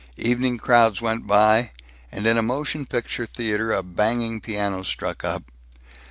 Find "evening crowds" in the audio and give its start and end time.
0.17-0.99